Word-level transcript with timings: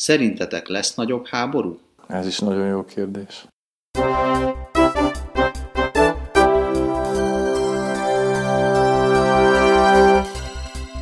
Szerintetek 0.00 0.68
lesz 0.68 0.94
nagyobb 0.94 1.26
háború? 1.26 1.80
Ez 2.06 2.26
is 2.26 2.38
nagyon 2.38 2.66
jó 2.66 2.84
kérdés. 2.84 3.46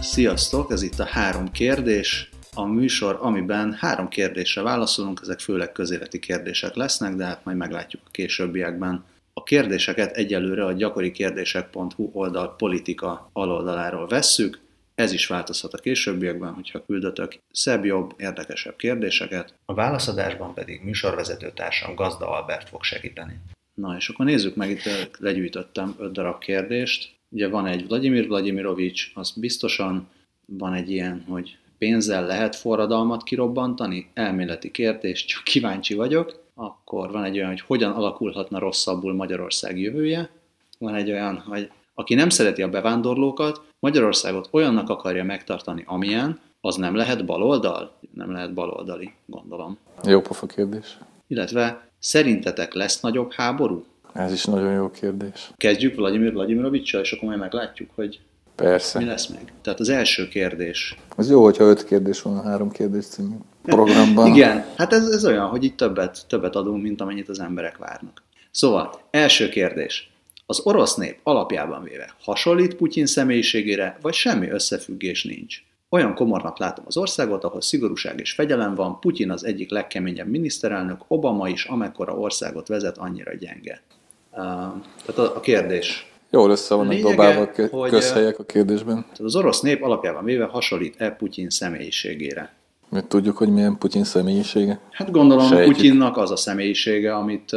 Sziasztok, 0.00 0.72
ez 0.72 0.82
itt 0.82 0.98
a 0.98 1.04
három 1.04 1.50
kérdés, 1.50 2.30
a 2.54 2.64
műsor, 2.66 3.18
amiben 3.20 3.72
három 3.72 4.08
kérdésre 4.08 4.62
válaszolunk, 4.62 5.20
ezek 5.22 5.40
főleg 5.40 5.72
közéleti 5.72 6.18
kérdések 6.18 6.74
lesznek, 6.74 7.14
de 7.14 7.24
hát 7.24 7.44
majd 7.44 7.56
meglátjuk 7.56 8.02
a 8.06 8.10
későbbiekben. 8.10 9.04
A 9.32 9.42
kérdéseket 9.42 10.16
egyelőre 10.16 10.64
a 10.64 10.72
gyakorikérdések.hu 10.72 12.10
oldal 12.12 12.54
politika 12.56 13.30
aloldaláról 13.32 14.06
vesszük, 14.06 14.66
ez 14.98 15.12
is 15.12 15.26
változhat 15.26 15.74
a 15.74 15.78
későbbiekben, 15.78 16.52
hogyha 16.52 16.84
küldötök 16.84 17.38
szebb, 17.50 17.84
jobb, 17.84 18.14
érdekesebb 18.16 18.76
kérdéseket. 18.76 19.54
A 19.64 19.74
válaszadásban 19.74 20.54
pedig 20.54 20.80
műsorvezető 20.84 21.50
társam 21.54 21.94
Gazda 21.94 22.30
Albert 22.30 22.68
fog 22.68 22.82
segíteni. 22.82 23.40
Na 23.74 23.96
és 23.96 24.08
akkor 24.08 24.24
nézzük 24.26 24.56
meg, 24.56 24.70
itt 24.70 25.18
legyűjtöttem 25.18 25.94
öt 25.98 26.12
darab 26.12 26.38
kérdést. 26.38 27.10
Ugye 27.28 27.48
van 27.48 27.66
egy 27.66 27.86
Vladimir 27.86 28.26
Vladimirovics, 28.26 29.10
az 29.14 29.32
biztosan 29.36 30.08
van 30.46 30.74
egy 30.74 30.90
ilyen, 30.90 31.24
hogy 31.28 31.56
pénzzel 31.78 32.26
lehet 32.26 32.56
forradalmat 32.56 33.22
kirobbantani? 33.22 34.10
Elméleti 34.14 34.70
kérdés, 34.70 35.24
csak 35.24 35.44
kíváncsi 35.44 35.94
vagyok. 35.94 36.42
Akkor 36.54 37.10
van 37.10 37.24
egy 37.24 37.36
olyan, 37.36 37.48
hogy 37.48 37.60
hogyan 37.60 37.92
alakulhatna 37.92 38.58
rosszabbul 38.58 39.14
Magyarország 39.14 39.78
jövője. 39.78 40.30
Van 40.78 40.94
egy 40.94 41.10
olyan, 41.10 41.38
hogy 41.38 41.70
aki 41.98 42.14
nem 42.14 42.28
szereti 42.28 42.62
a 42.62 42.68
bevándorlókat, 42.68 43.60
Magyarországot 43.78 44.48
olyannak 44.50 44.88
akarja 44.88 45.24
megtartani, 45.24 45.82
amilyen, 45.86 46.40
az 46.60 46.76
nem 46.76 46.94
lehet 46.94 47.24
baloldal? 47.24 47.98
Nem 48.14 48.32
lehet 48.32 48.54
baloldali, 48.54 49.12
gondolom. 49.26 49.78
Jó 50.04 50.20
pofa 50.20 50.46
kérdés. 50.46 50.98
Illetve 51.26 51.88
szerintetek 51.98 52.74
lesz 52.74 53.00
nagyobb 53.00 53.32
háború? 53.32 53.84
Ez 54.12 54.32
is 54.32 54.44
nagyon 54.44 54.72
jó 54.72 54.90
kérdés. 54.90 55.50
Kezdjük 55.56 55.94
Vladimir 55.94 56.32
Vladimirovicsal, 56.32 57.00
és 57.00 57.12
akkor 57.12 57.28
majd 57.28 57.40
meglátjuk, 57.40 57.90
hogy 57.94 58.20
Persze. 58.54 58.98
mi 58.98 59.04
lesz 59.04 59.26
még. 59.26 59.52
Tehát 59.62 59.80
az 59.80 59.88
első 59.88 60.28
kérdés. 60.28 60.96
Az 61.16 61.30
jó, 61.30 61.42
hogyha 61.42 61.64
öt 61.64 61.84
kérdés 61.84 62.22
van 62.22 62.36
a 62.36 62.42
három 62.42 62.70
kérdés 62.70 63.06
című 63.06 63.36
programban. 63.62 64.26
Igen, 64.34 64.64
hát 64.76 64.92
ez, 64.92 65.08
ez 65.08 65.24
olyan, 65.26 65.46
hogy 65.46 65.64
itt 65.64 65.76
többet, 65.76 66.24
többet 66.28 66.56
adunk, 66.56 66.82
mint 66.82 67.00
amennyit 67.00 67.28
az 67.28 67.40
emberek 67.40 67.76
várnak. 67.76 68.22
Szóval, 68.50 69.00
első 69.10 69.48
kérdés. 69.48 70.10
Az 70.50 70.60
orosz 70.64 70.94
nép 70.94 71.18
alapjában 71.22 71.82
véve 71.82 72.14
hasonlít 72.20 72.74
Putyin 72.74 73.06
személyiségére, 73.06 73.98
vagy 74.02 74.14
semmi 74.14 74.50
összefüggés 74.50 75.24
nincs? 75.24 75.56
Olyan 75.88 76.14
komornak 76.14 76.58
látom 76.58 76.84
az 76.88 76.96
országot, 76.96 77.44
ahol 77.44 77.60
szigorúság 77.60 78.20
és 78.20 78.32
fegyelem 78.32 78.74
van, 78.74 79.00
Putyin 79.00 79.30
az 79.30 79.44
egyik 79.44 79.70
legkeményebb 79.70 80.28
miniszterelnök, 80.28 81.00
Obama 81.08 81.48
is, 81.48 81.64
amekkora 81.64 82.12
országot 82.12 82.68
vezet, 82.68 82.98
annyira 82.98 83.34
gyenge. 83.34 83.82
Uh, 84.30 84.38
tehát 85.04 85.18
a, 85.18 85.36
a 85.36 85.40
kérdés. 85.40 86.10
Jól 86.30 86.50
össze 86.50 86.74
vannak 86.74 86.92
Lényege, 86.92 87.10
dobálva 87.10 87.50
hogy, 87.70 87.90
közhelyek 87.90 88.38
a 88.38 88.44
kérdésben. 88.44 89.02
Tehát 89.02 89.20
az 89.20 89.36
orosz 89.36 89.60
nép 89.60 89.82
alapjában 89.82 90.24
véve 90.24 90.44
hasonlít-e 90.44 91.10
Putyin 91.10 91.50
személyiségére? 91.50 92.54
Mert 92.88 93.06
tudjuk, 93.06 93.36
hogy 93.36 93.48
milyen 93.48 93.78
Putyin 93.78 94.04
személyisége. 94.04 94.80
Hát 94.90 95.10
gondolom, 95.10 95.46
Sejtjük. 95.46 95.74
Putyinnak 95.74 96.16
az 96.16 96.30
a 96.30 96.36
személyisége, 96.36 97.14
amit 97.14 97.50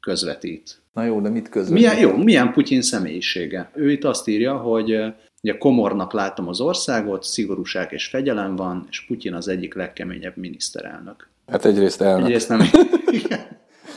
közvetít. 0.00 0.80
Na 0.96 1.04
jó, 1.04 1.20
de 1.20 1.28
mit 1.28 1.48
közvetít? 1.48 1.74
Milyen, 1.74 1.98
jó, 1.98 2.16
milyen 2.16 2.52
Putyin 2.52 2.82
személyisége? 2.82 3.70
Ő 3.74 3.90
itt 3.90 4.04
azt 4.04 4.28
írja, 4.28 4.56
hogy 4.56 4.96
ugye 5.42 5.58
komornak 5.58 6.12
látom 6.12 6.48
az 6.48 6.60
országot, 6.60 7.22
szigorúság 7.22 7.92
és 7.92 8.06
fegyelem 8.06 8.56
van, 8.56 8.86
és 8.90 9.06
Putyin 9.06 9.34
az 9.34 9.48
egyik 9.48 9.74
legkeményebb 9.74 10.36
miniszterelnök. 10.36 11.28
Hát 11.46 11.64
egyrészt 11.64 12.00
elnök. 12.00 12.26
Egyrészt 12.26 12.48
nem... 12.48 12.60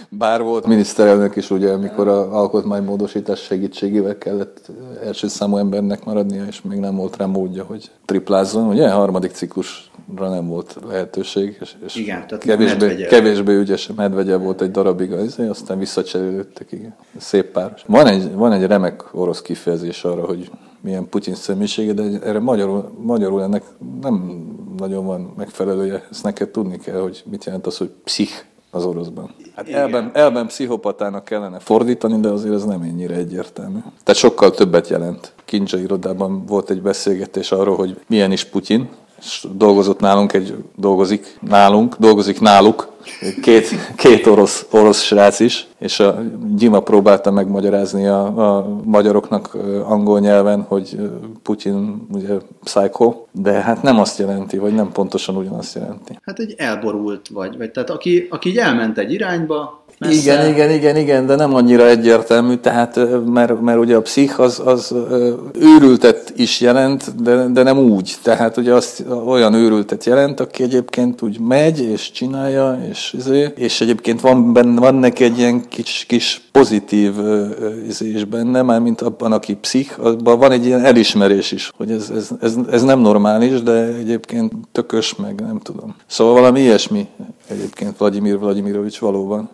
Bár 0.10 0.42
volt 0.42 0.66
miniszterelnök 0.66 1.36
is, 1.36 1.50
ugye, 1.50 1.72
amikor 1.72 2.08
a 2.08 2.38
alkotmánymódosítás 2.38 3.40
segítségével 3.40 4.18
kellett 4.18 4.72
első 5.04 5.28
számú 5.28 5.58
embernek 5.58 6.04
maradnia, 6.04 6.46
és 6.46 6.62
még 6.62 6.80
nem 6.80 6.96
volt 6.96 7.18
rá 7.18 7.26
módja, 7.26 7.64
hogy 7.64 7.92
triplázzon. 8.06 8.68
Ugye, 8.68 8.90
harmadik 8.90 9.32
ciklusra 9.32 9.99
nem 10.18 10.48
volt 10.48 10.78
lehetőség, 10.88 11.58
és, 11.62 11.76
és 11.86 11.96
Igen, 11.96 12.28
tehát 12.28 12.44
kevésbé, 12.44 12.86
Medvegyev. 12.86 13.10
kevésbé 13.10 13.56
ügyes 13.56 13.90
Medvegye 13.96 14.38
volt 14.38 14.62
egy 14.62 14.72
darabig, 14.72 15.12
az, 15.12 15.40
aztán 15.50 15.80
visszacserélődtek, 15.80 16.72
igen. 16.72 16.96
Szép 17.18 17.52
páros. 17.52 17.82
Van 17.88 18.08
egy, 18.08 18.34
van 18.34 18.52
egy 18.52 18.66
remek 18.66 19.04
orosz 19.12 19.42
kifejezés 19.42 20.04
arra, 20.04 20.26
hogy 20.26 20.52
milyen 20.82 21.10
Putyin 21.10 21.36
személyisége, 21.36 21.94
de 21.94 22.04
erre 22.24 22.40
magyarul, 22.40 22.92
magyarul 23.02 23.44
ennek 23.44 23.64
nem 24.02 24.44
nagyon 24.78 25.06
van 25.06 25.34
megfelelője. 25.38 26.08
Ezt 26.12 26.24
neked 26.24 26.50
tudni 26.50 26.78
kell, 26.78 27.00
hogy 27.00 27.24
mit 27.30 27.46
jelent 27.46 27.68
az, 27.68 27.78
hogy 27.78 27.92
pszich 28.04 28.44
az 28.72 28.86
oroszban. 28.86 29.36
Hát 29.56 29.68
Igen. 29.68 29.80
elben, 29.80 30.12
elben 30.14 30.48
pszichopatának 30.48 31.24
kellene 31.24 31.60
fordítani, 31.60 32.20
de 32.20 32.30
azért 32.30 32.54
ez 32.54 32.64
nem 32.66 32.82
ennyire 32.82 33.16
egyértelmű. 33.16 33.80
Tehát 33.80 34.20
sokkal 34.20 34.52
többet 34.52 34.88
jelent. 34.88 35.34
Kincsa 35.46 35.78
irodában 35.78 36.46
volt 36.46 36.70
egy 36.70 36.82
beszélgetés 36.82 37.52
arról, 37.52 37.76
hogy 37.76 38.00
milyen 38.08 38.32
is 38.32 38.44
Putyin, 38.44 38.90
és 39.20 39.48
dolgozott 39.54 40.00
nálunk 40.00 40.34
egy, 40.34 40.56
dolgozik 40.76 41.38
nálunk, 41.42 41.96
dolgozik 42.00 42.40
náluk, 42.40 42.90
két, 43.42 43.94
két 43.96 44.26
orosz, 44.26 44.66
orosz 44.72 45.02
srác 45.02 45.40
is, 45.40 45.68
és 45.80 46.00
a 46.00 46.22
Gyima 46.56 46.80
próbálta 46.80 47.32
megmagyarázni 47.32 48.08
a, 48.08 48.56
a 48.56 48.80
magyaroknak 48.84 49.58
angol 49.84 50.20
nyelven, 50.20 50.62
hogy 50.62 50.96
ö, 50.98 51.06
Putyin 51.44 52.08
ugye 52.12 52.34
psycho, 52.64 53.16
de 53.32 53.52
hát 53.52 53.82
nem 53.82 54.00
azt 54.00 54.20
jelenti, 54.20 54.58
vagy 54.58 54.74
nem 54.74 54.92
pontosan 54.92 55.36
ugyanazt 55.36 55.76
jelenti. 55.76 56.20
Hát 56.22 56.40
egy 56.40 56.54
elborult 56.58 57.28
vagy, 57.28 57.58
vagy 57.58 57.72
tehát 57.72 57.90
aki, 57.90 58.28
aki 58.30 58.60
elment 58.60 58.98
egy 58.98 59.12
irányba, 59.12 59.79
messze, 60.00 60.22
Igen, 60.22 60.50
igen, 60.50 60.72
igen, 60.72 60.98
igen, 60.98 61.26
de 61.26 61.36
nem 61.36 61.56
annyira 61.56 61.88
egyértelmű, 61.88 62.56
tehát, 62.56 63.00
mert, 63.26 63.62
mert 63.62 63.80
ugye 63.80 63.96
a 63.96 64.02
pszich 64.02 64.40
az, 64.40 64.62
az 64.66 64.96
őrültet 65.60 66.34
is 66.36 66.62
jelent, 66.62 67.24
de, 67.24 67.46
de 67.48 67.64
nem 67.64 67.78
úgy. 67.78 68.16
Tehát 68.22 68.58
ugye 68.58 68.74
azt 68.74 69.06
olyan 69.26 69.54
őrültet 69.54 70.06
jelent, 70.06 70.40
aki 70.40 70.64
egyébként 70.64 71.22
úgy 71.22 71.40
megy 71.40 71.80
és 71.80 72.12
csinálja, 72.12 72.80
és, 72.90 73.14
izé, 73.18 73.48
és 73.56 73.82
egyébként 73.82 74.22
van, 74.22 74.54
benne, 74.54 74.80
van 74.80 74.96
neki 74.96 75.24
egy 75.24 75.38
ilyen 75.38 75.68
kis, 75.70 76.06
kis 76.08 76.42
pozitív 76.52 77.14
izé 77.88 78.10
is 78.10 78.26
benne, 78.26 78.62
mármint 78.62 79.02
abban, 79.02 79.32
aki 79.32 79.54
pszich, 79.56 80.00
abban 80.06 80.40
van 80.40 80.52
egy 80.52 80.66
ilyen 80.66 80.86
elismerés 80.86 81.52
is, 81.52 81.72
hogy 81.78 81.92
ez, 81.92 82.10
ez, 82.10 82.30
ez, 82.42 82.56
ez 82.72 82.84
nem 82.84 83.00
normális, 83.00 83.64
de 83.64 83.86
egyébként 83.86 84.54
tökös, 84.72 85.16
meg 85.16 85.42
nem 85.42 85.60
tudom. 85.60 85.96
Szóval 86.08 86.34
valami 86.34 86.60
ilyesmi 86.60 87.08
egyébként 87.48 87.98
Vladimir 87.98 88.40
Vladimirovics 88.40 89.00
valóban. 89.00 89.50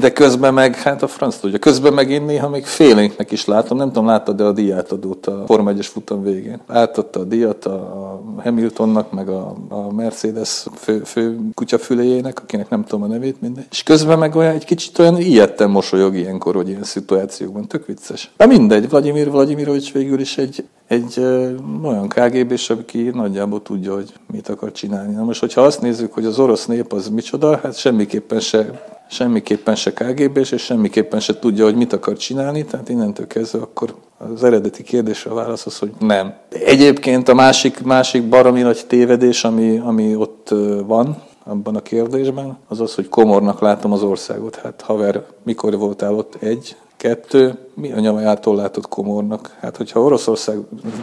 De 0.00 0.12
közben 0.12 0.54
meg, 0.54 0.76
hát 0.76 1.02
a 1.02 1.06
franc 1.06 1.36
tudja, 1.36 1.58
közben 1.58 1.92
meg 1.92 2.10
én 2.10 2.22
néha 2.22 2.48
még 2.48 2.64
félénknek 2.64 3.30
is 3.30 3.44
látom, 3.44 3.78
nem 3.78 3.88
tudom, 3.88 4.06
láttad 4.06 4.36
de 4.36 4.44
a 4.44 4.52
díjátadót 4.52 5.26
a 5.26 5.44
Forma 5.46 5.70
1 5.70 5.86
futam 5.86 6.22
végén. 6.22 6.60
Átadta 6.66 7.20
a 7.20 7.24
díjat 7.24 7.64
a 7.64 8.09
Hamiltonnak, 8.40 9.12
meg 9.12 9.28
a, 9.28 9.56
a 9.68 9.92
Mercedes 9.92 10.66
fő, 10.74 10.98
fő 11.04 11.38
kutyafüléjének, 11.54 12.40
akinek 12.40 12.68
nem 12.68 12.84
tudom 12.84 13.02
a 13.02 13.06
nevét, 13.06 13.40
mindegy. 13.40 13.66
És 13.70 13.82
közben 13.82 14.18
meg 14.18 14.36
olyan 14.36 14.54
egy 14.54 14.64
kicsit 14.64 14.98
olyan 14.98 15.20
ijedten 15.20 15.70
mosolyog 15.70 16.16
ilyenkor, 16.16 16.54
hogy 16.54 16.68
ilyen 16.68 16.82
szituációkban, 16.82 17.66
tök 17.66 17.86
vicces. 17.86 18.30
De 18.36 18.46
mindegy, 18.46 18.88
Vladimir 18.88 19.30
Vladimirovics 19.30 19.92
végül 19.92 20.20
is 20.20 20.38
egy, 20.38 20.64
egy 20.86 21.14
ö, 21.16 21.54
olyan 21.82 22.08
KGB-s, 22.08 22.70
aki 22.70 23.02
nagyjából 23.02 23.62
tudja, 23.62 23.94
hogy 23.94 24.12
mit 24.32 24.48
akar 24.48 24.72
csinálni. 24.72 25.14
Na 25.14 25.24
most, 25.24 25.40
hogyha 25.40 25.60
azt 25.60 25.80
nézzük, 25.80 26.12
hogy 26.12 26.24
az 26.24 26.38
orosz 26.38 26.66
nép 26.66 26.92
az 26.92 27.08
micsoda, 27.08 27.56
hát 27.56 27.76
semmiképpen 27.76 28.40
se 28.40 28.82
semmiképpen 29.10 29.74
se 29.74 29.92
kgb 29.92 30.36
és 30.36 30.54
semmiképpen 30.56 31.20
se 31.20 31.38
tudja, 31.38 31.64
hogy 31.64 31.76
mit 31.76 31.92
akar 31.92 32.16
csinálni, 32.16 32.64
tehát 32.64 32.88
innentől 32.88 33.26
kezdve 33.26 33.58
akkor 33.58 33.94
az 34.28 34.44
eredeti 34.44 34.82
kérdésre 34.82 35.30
a 35.30 35.34
válasz 35.34 35.66
az, 35.66 35.78
hogy 35.78 35.92
nem. 35.98 36.34
Egyébként 36.48 37.28
a 37.28 37.34
másik, 37.34 37.82
másik 37.82 38.28
baromi 38.28 38.60
nagy 38.60 38.86
tévedés, 38.86 39.44
ami, 39.44 39.78
ami 39.84 40.14
ott 40.14 40.48
van, 40.86 41.22
abban 41.44 41.76
a 41.76 41.80
kérdésben, 41.80 42.58
az 42.68 42.80
az, 42.80 42.94
hogy 42.94 43.08
komornak 43.08 43.60
látom 43.60 43.92
az 43.92 44.02
országot. 44.02 44.56
Hát 44.56 44.80
haver, 44.80 45.24
mikor 45.42 45.78
voltál 45.78 46.14
ott? 46.14 46.36
Egy, 46.42 46.76
kettő, 47.00 47.58
mi 47.74 47.92
a 47.92 48.00
nyomajától 48.00 48.56
látod 48.56 48.88
komornak? 48.88 49.56
Hát, 49.60 49.76
hogyha 49.76 50.00
Oroszország, 50.00 50.58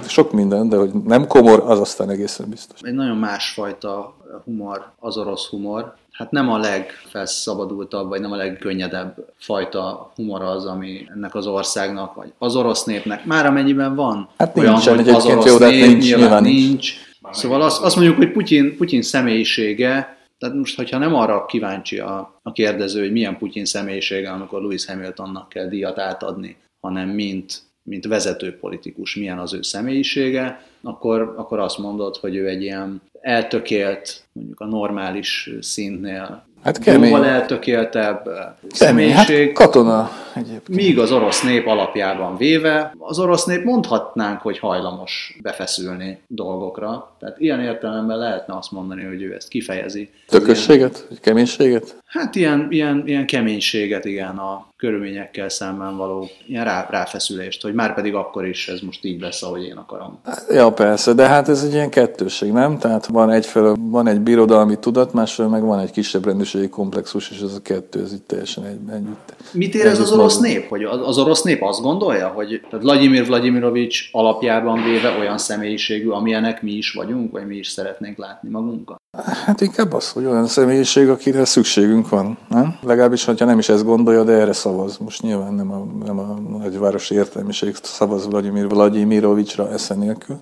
sok 0.07 0.31
minden, 0.31 0.69
de 0.69 0.77
hogy 0.77 0.91
nem 1.05 1.27
komor, 1.27 1.63
az 1.65 1.79
aztán 1.79 2.09
egészen 2.09 2.49
biztos. 2.49 2.81
egy 2.81 2.93
nagyon 2.93 3.17
másfajta 3.17 4.15
humor, 4.43 4.91
az 4.99 5.17
orosz 5.17 5.47
humor. 5.49 5.95
Hát 6.11 6.31
nem 6.31 6.49
a 6.49 6.57
legfelszabadultabb, 6.57 8.09
vagy 8.09 8.21
nem 8.21 8.31
a 8.31 8.35
legkönnyedebb 8.35 9.15
fajta 9.37 10.11
humor 10.15 10.41
az, 10.41 10.65
ami 10.65 11.07
ennek 11.13 11.35
az 11.35 11.47
országnak, 11.47 12.13
vagy 12.13 12.33
az 12.37 12.55
orosz 12.55 12.83
népnek, 12.83 13.25
már 13.25 13.45
amennyiben 13.45 13.95
van 13.95 14.29
Hát 14.37 14.57
olyan, 14.57 14.71
nincsen 14.71 14.95
hogy 14.95 15.09
az 15.09 15.25
orosz 15.25 15.45
jó, 15.45 15.57
hát 15.57 15.69
nép, 15.69 15.85
nincs, 15.85 16.15
nyilván 16.15 16.41
nincs. 16.41 16.67
nincs. 16.67 16.93
Szóval 17.31 17.61
azt, 17.61 17.81
azt 17.81 17.95
mondjuk, 17.95 18.17
hogy 18.17 18.31
Putyin, 18.31 18.77
Putyin 18.77 19.01
személyisége, 19.01 20.16
tehát 20.37 20.55
most, 20.55 20.75
hogyha 20.75 20.97
nem 20.97 21.15
arra 21.15 21.45
kíváncsi 21.45 21.99
a, 21.99 22.39
a 22.41 22.51
kérdező, 22.51 22.99
hogy 22.99 23.11
milyen 23.11 23.37
Putyin 23.37 23.65
személyisége, 23.65 24.31
amikor 24.31 24.61
Lewis 24.61 24.85
Hamiltonnak 24.85 25.49
kell 25.49 25.67
díjat 25.67 25.99
átadni, 25.99 26.57
hanem 26.79 27.09
mint 27.09 27.65
mint 27.87 28.05
vezető 28.05 28.57
politikus 28.57 29.15
milyen 29.15 29.39
az 29.39 29.53
ő 29.53 29.61
személyisége, 29.61 30.65
akkor, 30.81 31.33
akkor 31.37 31.59
azt 31.59 31.77
mondod, 31.77 32.15
hogy 32.15 32.35
ő 32.35 32.47
egy 32.47 32.61
ilyen 32.61 33.01
eltökélt, 33.21 34.27
mondjuk 34.31 34.59
a 34.59 34.65
normális 34.65 35.49
szintnél 35.59 36.46
Hát 36.67 36.79
kemény. 36.79 37.09
Jóval 37.09 37.25
eltökéltebb 37.25 38.23
kemény. 38.23 39.11
Hát 39.11 39.25
személyiség. 39.25 39.45
Hát 39.45 39.55
katona 39.55 40.09
egyébként. 40.35 40.67
Míg 40.67 40.99
az 40.99 41.11
orosz 41.11 41.41
nép 41.41 41.67
alapjában 41.67 42.37
véve, 42.37 42.93
az 42.97 43.19
orosz 43.19 43.45
nép 43.45 43.63
mondhatnánk, 43.63 44.41
hogy 44.41 44.59
hajlamos 44.59 45.37
befeszülni 45.41 46.21
dolgokra. 46.27 47.15
Tehát 47.19 47.39
ilyen 47.39 47.59
értelemben 47.61 48.17
lehetne 48.17 48.57
azt 48.57 48.71
mondani, 48.71 49.03
hogy 49.03 49.21
ő 49.21 49.35
ezt 49.35 49.47
kifejezi. 49.47 50.09
Tökösséget? 50.27 51.05
Ilyen, 51.09 51.21
keménységet? 51.21 51.95
Hát 52.05 52.35
ilyen, 52.35 52.67
ilyen, 52.69 53.03
ilyen 53.05 53.25
keménységet, 53.25 54.05
igen, 54.05 54.37
a 54.37 54.67
körülményekkel 54.77 55.49
szemben 55.49 55.97
való 55.97 56.29
ilyen 56.47 56.63
rá, 56.63 56.87
ráfeszülést, 56.89 57.61
hogy 57.61 57.73
már 57.73 57.93
pedig 57.93 58.15
akkor 58.15 58.45
is 58.45 58.67
ez 58.67 58.79
most 58.79 59.03
így 59.03 59.21
lesz, 59.21 59.43
ahogy 59.43 59.63
én 59.63 59.75
akarom. 59.75 60.19
Ja, 60.49 60.71
persze, 60.71 61.13
de 61.13 61.27
hát 61.27 61.49
ez 61.49 61.63
egy 61.63 61.73
ilyen 61.73 61.89
kettőség, 61.89 62.51
nem? 62.51 62.77
Tehát 62.77 63.05
van 63.05 63.31
egyfelől, 63.31 63.75
van 63.79 64.07
egy 64.07 64.19
birodalmi 64.21 64.79
tudat, 64.79 65.13
másfelől 65.13 65.51
meg 65.51 65.63
van 65.63 65.79
egy 65.79 65.91
kisebb 65.91 66.25
rendőrségi 66.25 66.69
komplexus, 66.69 67.31
és 67.31 67.39
ez 67.39 67.53
a 67.53 67.61
kettő, 67.61 68.01
ez 68.01 68.13
itt 68.13 68.27
teljesen 68.27 68.63
egy, 68.63 68.79
együtt. 68.93 69.35
Mit 69.51 69.75
érez 69.75 69.99
az 69.99 70.11
orosz 70.11 70.39
nép? 70.39 70.67
Hogy 70.67 70.83
az 70.83 71.17
orosz 71.17 71.41
nép 71.41 71.63
azt 71.63 71.81
gondolja, 71.81 72.27
hogy 72.27 72.61
Vladimir 72.71 73.25
Vladimirovics 73.25 74.09
alapjában 74.11 74.83
véve 74.83 75.17
olyan 75.19 75.37
személyiségű, 75.37 76.09
amilyenek 76.09 76.61
mi 76.61 76.71
is 76.71 76.91
vagyunk, 76.91 77.31
vagy 77.31 77.47
mi 77.47 77.55
is 77.55 77.67
szeretnénk 77.67 78.17
látni 78.17 78.49
magunkat? 78.49 79.01
Hát 79.23 79.61
inkább 79.61 79.93
az, 79.93 80.11
hogy 80.11 80.25
olyan 80.25 80.47
személyiség, 80.47 81.09
akire 81.09 81.45
szükségünk 81.45 82.09
van. 82.09 82.37
Nem? 82.49 82.77
Legalábbis, 82.81 83.25
ha 83.25 83.45
nem 83.45 83.59
is 83.59 83.69
ezt 83.69 83.85
gondolja, 83.85 84.23
de 84.23 84.31
erre 84.31 84.53
szavaz. 84.53 84.97
Most 84.97 85.21
nyilván 85.21 85.53
nem 85.53 85.71
a, 85.71 85.87
nem 86.05 86.19
a 86.19 86.39
nagyvárosi 86.59 87.15
értelmiség 87.15 87.75
szavaz 87.81 88.27
Vladimir 88.27 88.67
Vladimirovicsra 88.67 89.71
esze 89.71 89.95
nélkül. 89.95 90.39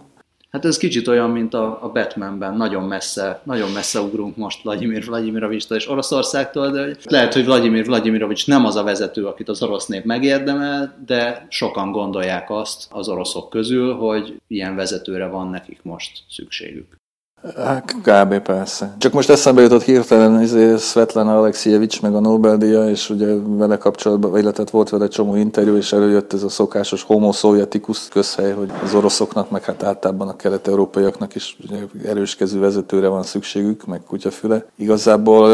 Hát 0.51 0.65
ez 0.65 0.77
kicsit 0.77 1.07
olyan, 1.07 1.29
mint 1.29 1.53
a, 1.53 1.83
a 1.83 1.91
Batmanben, 1.91 2.57
nagyon 2.57 2.83
messze, 2.83 3.41
nagyon 3.43 3.71
messze 3.71 3.99
ugrunk 3.99 4.35
most 4.35 4.63
Vladimir 4.63 5.05
Vladimirovicstól 5.05 5.77
és 5.77 5.89
Oroszországtól, 5.89 6.71
de 6.71 6.95
lehet, 7.03 7.33
hogy 7.33 7.45
Vladimir 7.45 7.85
Vladimirovics 7.85 8.47
nem 8.47 8.65
az 8.65 8.75
a 8.75 8.83
vezető, 8.83 9.25
akit 9.25 9.49
az 9.49 9.63
orosz 9.63 9.85
nép 9.85 10.05
megérdemel, 10.05 11.03
de 11.05 11.45
sokan 11.49 11.91
gondolják 11.91 12.49
azt 12.49 12.87
az 12.89 13.07
oroszok 13.07 13.49
közül, 13.49 13.93
hogy 13.93 14.41
ilyen 14.47 14.75
vezetőre 14.75 15.27
van 15.27 15.49
nekik 15.49 15.79
most 15.83 16.23
szükségük. 16.29 17.03
Hát 17.53 17.95
kb. 18.03 18.39
persze. 18.39 18.93
Csak 18.97 19.13
most 19.13 19.29
eszembe 19.29 19.61
jutott 19.61 19.83
hirtelen 19.83 20.41
izé, 20.41 20.75
Svetlana 20.77 21.37
Alexievics 21.37 22.01
meg 22.01 22.15
a 22.15 22.19
Nobel-díja, 22.19 22.89
és 22.89 23.09
ugye 23.09 23.35
vele 23.45 23.77
kapcsolatban, 23.77 24.39
illetve 24.39 24.63
volt 24.71 24.89
vele 24.89 25.03
egy 25.03 25.09
csomó 25.09 25.35
interjú, 25.35 25.75
és 25.75 25.93
előjött 25.93 26.33
ez 26.33 26.43
a 26.43 26.49
szokásos 26.49 27.03
homo 27.03 27.31
szovjetikus 27.31 28.07
közhely, 28.07 28.51
hogy 28.51 28.71
az 28.83 28.93
oroszoknak, 28.93 29.49
meg 29.49 29.63
hát 29.63 29.83
általában 29.83 30.27
a 30.27 30.35
kelet-európaiaknak 30.35 31.35
is 31.35 31.57
ugye, 31.63 31.77
erős 32.05 32.37
vezetőre 32.59 33.07
van 33.07 33.23
szükségük, 33.23 33.85
meg 33.85 34.01
kutyafüle. 34.07 34.65
Igazából 34.75 35.49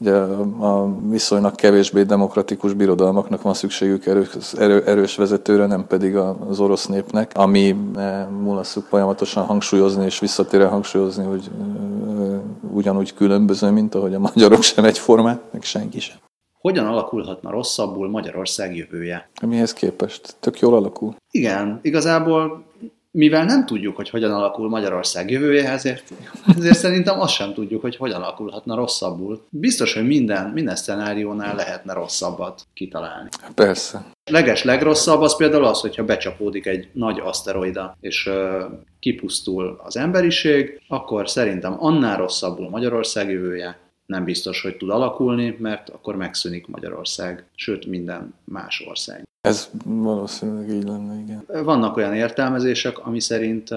ugye, 0.00 0.14
a 0.60 0.88
viszonylag 1.08 1.54
kevésbé 1.54 2.02
demokratikus 2.02 2.72
birodalmaknak 2.72 3.42
van 3.42 3.54
szükségük 3.54 4.06
erős, 4.06 4.28
erő, 4.58 4.82
erős 4.86 5.16
vezetőre, 5.16 5.66
nem 5.66 5.86
pedig 5.86 6.16
az 6.48 6.60
orosz 6.60 6.86
népnek, 6.86 7.30
ami 7.34 7.76
múlaszuk 8.42 8.84
folyamatosan 8.88 9.44
hangsúlyozni 9.44 10.04
és 10.04 10.18
visszatérően 10.18 10.70
hangsúlyozni 10.70 11.19
hangsúlyozni, 11.24 11.24
hogy 11.24 12.40
ugyanúgy 12.72 13.14
különböző, 13.14 13.70
mint 13.70 13.94
ahogy 13.94 14.14
a 14.14 14.18
magyarok 14.18 14.62
sem 14.62 14.84
egyformák, 14.84 15.40
meg 15.52 15.62
senki 15.62 16.00
sem. 16.00 16.16
Hogyan 16.60 16.86
alakulhatna 16.86 17.50
rosszabbul 17.50 18.10
Magyarország 18.10 18.76
jövője? 18.76 19.28
Mihez 19.46 19.72
képest? 19.72 20.36
Tök 20.40 20.58
jól 20.58 20.74
alakul. 20.74 21.14
Igen, 21.30 21.78
igazából 21.82 22.64
mivel 23.10 23.44
nem 23.44 23.66
tudjuk, 23.66 23.96
hogy 23.96 24.10
hogyan 24.10 24.32
alakul 24.32 24.68
Magyarország 24.68 25.30
jövője, 25.30 25.70
ezért, 25.70 26.12
ezért 26.56 26.78
szerintem 26.78 27.20
azt 27.20 27.34
sem 27.34 27.54
tudjuk, 27.54 27.80
hogy 27.80 27.96
hogyan 27.96 28.22
alakulhatna 28.22 28.74
rosszabbul. 28.74 29.46
Biztos, 29.50 29.94
hogy 29.94 30.06
minden, 30.06 30.50
minden 30.50 30.76
szenáriónál 30.76 31.54
lehetne 31.54 31.92
rosszabbat 31.92 32.62
kitalálni. 32.74 33.28
Persze. 33.54 34.04
Leges 34.30 34.64
legrosszabb 34.64 35.20
az 35.20 35.36
például 35.36 35.64
az, 35.64 35.80
hogyha 35.80 36.04
becsapódik 36.04 36.66
egy 36.66 36.88
nagy 36.92 37.18
aszteroida, 37.18 37.96
és 38.00 38.26
uh, 38.26 38.62
kipusztul 38.98 39.80
az 39.84 39.96
emberiség, 39.96 40.80
akkor 40.88 41.28
szerintem 41.28 41.76
annál 41.78 42.16
rosszabbul 42.16 42.70
Magyarország 42.70 43.30
jövője, 43.30 43.78
nem 44.06 44.24
biztos, 44.24 44.62
hogy 44.62 44.76
tud 44.76 44.90
alakulni, 44.90 45.56
mert 45.58 45.88
akkor 45.88 46.16
megszűnik 46.16 46.66
Magyarország, 46.66 47.44
sőt 47.54 47.86
minden 47.86 48.34
más 48.44 48.84
ország. 48.88 49.28
Ez 49.40 49.68
valószínűleg 49.84 50.70
így 50.70 50.84
lenne, 50.84 51.20
igen. 51.20 51.64
Vannak 51.64 51.96
olyan 51.96 52.14
értelmezések, 52.14 53.06
ami 53.06 53.20
szerint 53.20 53.68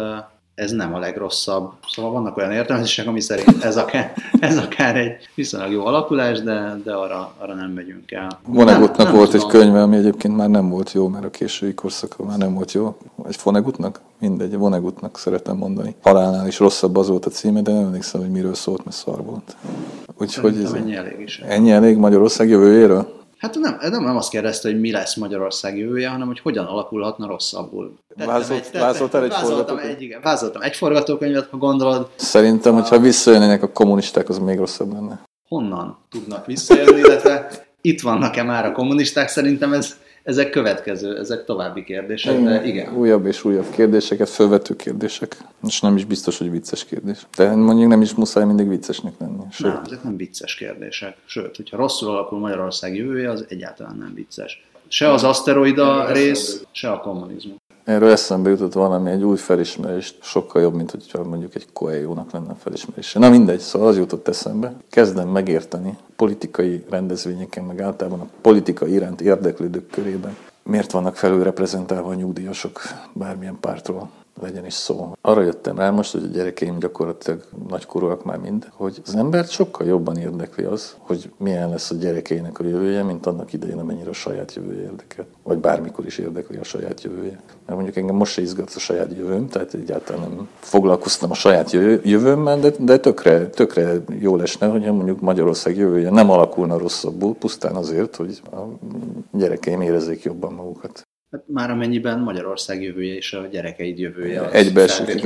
ez 0.55 0.71
nem 0.71 0.93
a 0.93 0.99
legrosszabb. 0.99 1.71
Szóval 1.89 2.11
vannak 2.11 2.37
olyan 2.37 2.51
értelmezések, 2.51 3.07
ami 3.07 3.21
szerint 3.21 3.63
ez 3.63 3.77
akár, 3.77 4.13
ez 4.39 4.57
akár 4.57 4.97
egy 4.97 5.29
viszonylag 5.35 5.71
jó 5.71 5.85
alakulás, 5.85 6.41
de, 6.41 6.79
de 6.83 6.93
arra, 6.93 7.33
arra 7.37 7.53
nem 7.53 7.71
megyünk 7.71 8.11
el. 8.11 8.39
Vonegutnak 8.45 9.11
volt 9.11 9.31
tudom. 9.31 9.45
egy 9.45 9.51
könyve, 9.51 9.81
ami 9.81 9.95
egyébként 9.95 10.35
már 10.35 10.49
nem 10.49 10.69
volt 10.69 10.91
jó, 10.91 11.07
mert 11.07 11.25
a 11.25 11.29
késői 11.29 11.73
korszakban 11.73 12.27
már 12.27 12.37
nem 12.37 12.53
volt 12.53 12.71
jó. 12.71 12.97
Egy 13.27 13.35
Fonegutnak? 13.35 13.99
Mindegy, 14.19 14.57
Vonegutnak 14.57 15.17
szeretem 15.17 15.57
mondani. 15.57 15.95
Halálnál 16.01 16.47
is 16.47 16.59
rosszabb 16.59 16.95
az 16.95 17.07
volt 17.07 17.25
a 17.25 17.29
címe, 17.29 17.61
de 17.61 17.71
nem 17.71 17.85
emlékszem, 17.85 18.21
hogy 18.21 18.31
miről 18.31 18.53
szólt, 18.53 18.83
mert 18.83 18.97
szar 18.97 19.23
volt. 19.23 19.55
Úgyhogy 20.17 20.63
ez 20.63 20.71
ennyi 20.71 20.95
elég 20.95 21.19
is. 21.19 21.39
Ennyi 21.39 21.71
elég 21.71 21.97
Magyarország 21.97 22.49
jövőjéről? 22.49 23.21
Hát 23.43 23.59
nem, 23.59 23.77
nem, 23.81 24.03
nem 24.03 24.15
azt 24.15 24.29
kérdezte, 24.29 24.69
hogy 24.69 24.79
mi 24.79 24.91
lesz 24.91 25.15
Magyarország 25.15 25.77
jövője, 25.77 26.09
hanem 26.09 26.27
hogy 26.27 26.39
hogyan 26.39 26.65
alakulhatna 26.65 27.27
rosszabbul. 27.27 27.93
Vázolt, 28.15 28.69
egy, 28.73 28.79
vázoltál 28.79 29.23
egy 29.23 29.33
forgatókönyvet? 29.33 29.95
Egy, 29.95 30.01
igen, 30.01 30.21
vázoltam 30.21 30.61
egy 30.61 30.75
forgatókönyvet, 30.75 31.47
ha 31.49 31.57
gondolod. 31.57 32.09
Szerintem, 32.15 32.75
a... 32.75 32.79
hogyha 32.79 32.99
visszajönnének 32.99 33.63
a 33.63 33.71
kommunisták, 33.71 34.29
az 34.29 34.39
még 34.39 34.57
rosszabb 34.57 34.91
lenne. 34.91 35.21
Honnan 35.47 35.97
tudnak 36.09 36.45
visszajönni, 36.45 36.99
illetve 36.99 37.49
itt 37.81 38.01
vannak-e 38.01 38.43
már 38.43 38.65
a 38.65 38.71
kommunisták? 38.71 39.27
Szerintem 39.27 39.73
ez 39.73 39.97
ezek 40.23 40.49
következő, 40.49 41.17
ezek 41.17 41.45
további 41.45 41.83
kérdések, 41.83 42.43
de 42.43 42.65
igen. 42.65 42.95
Újabb 42.95 43.25
és 43.25 43.45
újabb 43.45 43.69
kérdéseket, 43.69 44.29
felvető 44.29 44.75
kérdések, 44.75 45.37
és 45.67 45.81
nem 45.81 45.95
is 45.95 46.05
biztos, 46.05 46.37
hogy 46.37 46.51
vicces 46.51 46.85
kérdés. 46.85 47.27
De 47.37 47.55
mondjuk 47.55 47.89
nem 47.89 48.01
is 48.01 48.13
muszáj 48.13 48.45
mindig 48.45 48.69
viccesnek 48.69 49.13
lenni. 49.19 49.43
Sőt. 49.51 49.73
Nem, 49.73 49.81
ezek 49.85 50.03
nem 50.03 50.17
vicces 50.17 50.55
kérdések. 50.55 51.17
Sőt, 51.25 51.55
hogyha 51.55 51.77
rosszul 51.77 52.09
alakul 52.09 52.39
Magyarország 52.39 52.95
jövője, 52.95 53.29
az 53.29 53.45
egyáltalán 53.49 53.95
nem 53.95 54.13
vicces. 54.13 54.63
Se 54.87 55.11
az 55.11 55.23
aszteroida 55.23 56.11
rész, 56.11 56.65
se 56.71 56.91
a 56.91 56.99
kommunizmus. 56.99 57.55
Erről 57.83 58.11
eszembe 58.11 58.49
jutott 58.49 58.73
valami, 58.73 59.09
egy 59.09 59.23
új 59.23 59.37
felismerés, 59.37 60.15
sokkal 60.21 60.61
jobb, 60.61 60.75
mint 60.75 60.91
hogyha 60.91 61.23
mondjuk 61.23 61.55
egy 61.55 61.67
Coelho-nak 61.73 62.31
lenne 62.31 62.55
felismerése. 62.59 63.19
Na 63.19 63.29
mindegy, 63.29 63.59
szóval 63.59 63.87
az 63.87 63.97
jutott 63.97 64.27
eszembe. 64.27 64.73
Kezdem 64.89 65.27
megérteni 65.27 65.97
politikai 66.15 66.83
rendezvényeken, 66.89 67.63
meg 67.63 67.81
általában 67.81 68.19
a 68.19 68.27
politika 68.41 68.87
iránt 68.87 69.21
érdeklődők 69.21 69.89
körében, 69.89 70.35
miért 70.63 70.91
vannak 70.91 71.15
felülreprezentálva 71.15 72.09
a 72.09 72.13
nyugdíjasok 72.13 72.81
bármilyen 73.13 73.57
pártról 73.59 74.09
legyen 74.41 74.65
is 74.65 74.73
szó. 74.73 75.13
Arra 75.21 75.41
jöttem 75.41 75.77
rá 75.77 75.89
most, 75.89 76.11
hogy 76.11 76.23
a 76.23 76.27
gyerekeim 76.27 76.79
gyakorlatilag 76.79 77.43
nagykorúak 77.67 78.23
már 78.23 78.37
mind, 78.37 78.67
hogy 78.71 79.01
az 79.05 79.15
embert 79.15 79.49
sokkal 79.49 79.87
jobban 79.87 80.17
érdekli 80.17 80.63
az, 80.63 80.95
hogy 80.99 81.31
milyen 81.37 81.69
lesz 81.69 81.91
a 81.91 81.95
gyerekeinek 81.95 82.59
a 82.59 82.63
jövője, 82.63 83.03
mint 83.03 83.25
annak 83.25 83.53
idején, 83.53 83.79
amennyire 83.79 84.09
a 84.09 84.13
saját 84.13 84.53
jövője 84.53 84.81
érdekel. 84.81 85.25
Vagy 85.43 85.57
bármikor 85.57 86.05
is 86.05 86.17
érdekli 86.17 86.57
a 86.57 86.63
saját 86.63 87.01
jövője. 87.01 87.41
Mert 87.65 87.75
mondjuk 87.75 87.95
engem 87.95 88.15
most 88.15 88.33
se 88.33 88.41
izgat 88.41 88.71
a 88.75 88.79
saját 88.79 89.11
jövőm, 89.17 89.47
tehát 89.47 89.73
egyáltalán 89.73 90.21
nem 90.21 90.47
foglalkoztam 90.59 91.31
a 91.31 91.33
saját 91.33 91.71
jövőmmel, 92.03 92.59
de, 92.59 92.71
de 92.79 92.97
tökre, 92.97 93.49
tökre 93.49 94.01
jó 94.19 94.35
lesne, 94.35 94.67
hogy 94.67 94.81
mondjuk 94.81 95.21
Magyarország 95.21 95.77
jövője 95.77 96.09
nem 96.09 96.29
alakulna 96.29 96.77
rosszabbul, 96.77 97.35
pusztán 97.35 97.75
azért, 97.75 98.15
hogy 98.15 98.41
a 98.51 98.61
gyerekeim 99.31 99.81
érezzék 99.81 100.23
jobban 100.23 100.53
magukat. 100.53 101.07
Hát 101.33 101.43
már 101.47 101.69
amennyiben 101.69 102.19
Magyarország 102.19 102.81
jövője 102.81 103.15
és 103.15 103.33
a 103.33 103.47
gyerekeid 103.51 103.99
jövője. 103.99 104.49
Egybeesik. 104.51 105.25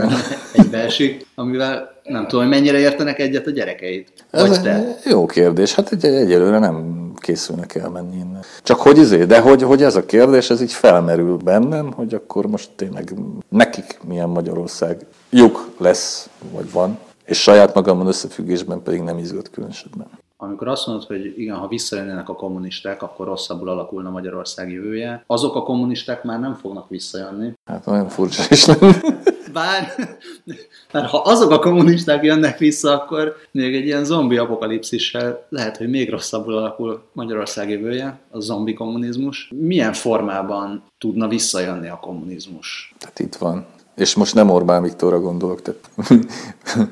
Egybeesik, 0.54 1.26
amivel 1.36 1.92
nem 2.04 2.28
tudom, 2.28 2.42
hogy 2.46 2.54
mennyire 2.54 2.78
értenek 2.78 3.20
egyet 3.20 3.48
a 3.48 3.50
gyerekeid. 3.50 4.08
Vagy 4.32 4.50
Ez 4.50 4.62
te. 4.62 4.98
Jó 5.06 5.26
kérdés. 5.26 5.74
Hát 5.74 5.92
egy, 5.92 6.06
egyelőre 6.06 6.60
nem 6.60 7.08
készülnek 7.16 7.76
elmenni 7.76 8.16
innen. 8.16 8.42
Csak 8.64 8.80
hogy 8.80 8.98
izé, 8.98 9.24
de 9.24 9.40
hogy, 9.40 9.62
hogy 9.64 9.84
ez 9.84 9.96
a 9.96 10.06
kérdés, 10.06 10.50
ez 10.50 10.62
így 10.62 10.74
felmerül 10.74 11.38
bennem, 11.38 11.92
hogy 11.92 12.14
akkor 12.14 12.48
most 12.48 12.70
tényleg 12.76 13.14
nekik 13.50 14.00
milyen 14.08 14.30
Magyarország 14.30 15.06
lyuk 15.30 15.70
lesz, 15.78 16.30
vagy 16.52 16.72
van, 16.72 17.00
és 17.26 17.42
saját 17.42 17.74
magamon 17.74 18.08
összefüggésben 18.08 18.84
pedig 18.84 19.02
nem 19.02 19.18
izgat 19.18 19.50
különösebben 19.50 20.08
amikor 20.38 20.68
azt 20.68 20.88
mondod, 20.88 21.06
hogy 21.06 21.40
igen, 21.40 21.56
ha 21.56 21.68
visszajönnének 21.68 22.30
a 22.30 22.36
kommunisták, 22.36 23.02
akkor 23.02 23.28
rosszabbul 23.28 23.70
alakulna 23.70 24.10
Magyarország 24.10 24.72
jövője, 24.72 25.24
azok 25.28 25.56
a 25.56 25.64
kommunisták 25.64 26.24
már 26.24 26.40
nem 26.40 26.56
fognak 26.56 26.90
visszajönni. 26.90 27.54
Hát 27.66 27.86
nagyon 27.86 28.10
furcsa 28.10 28.44
is 28.50 28.66
lenne. 28.66 29.02
Bár, 29.54 29.88
mert 30.92 31.10
ha 31.10 31.18
azok 31.18 31.52
a 31.52 31.60
kommunisták 31.60 32.24
jönnek 32.24 32.58
vissza, 32.58 32.94
akkor 32.94 33.36
még 33.52 33.76
egy 33.76 33.86
ilyen 33.86 34.04
zombi 34.04 34.38
apokalipszissel 34.38 35.46
lehet, 35.50 35.78
hogy 35.78 35.90
még 35.90 36.10
rosszabbul 36.10 36.58
alakul 36.58 37.04
Magyarország 37.14 37.70
jövője, 37.70 38.20
a 38.32 38.40
zombi 38.40 38.74
kommunizmus. 38.74 39.52
Milyen 39.56 39.94
formában 39.94 40.84
tudna 40.98 41.28
visszajönni 41.28 41.88
a 41.88 42.00
kommunizmus? 42.00 42.94
Tehát 42.98 43.20
itt 43.20 43.36
van. 43.36 43.66
És 43.98 44.16
most 44.16 44.36
nem 44.36 44.50
Orbán 44.50 44.82
Viktorra 44.82 45.20
gondolok, 45.20 45.62
tehát 45.62 45.90